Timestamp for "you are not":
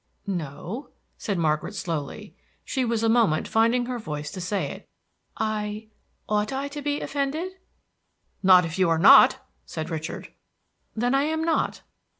8.79-9.37